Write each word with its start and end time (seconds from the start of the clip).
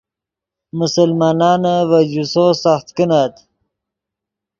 مسلمانانے 0.77 1.75
ڤے 1.89 1.99
جوسو 2.11 2.45
سخت 2.63 2.87
کینت 2.95 3.33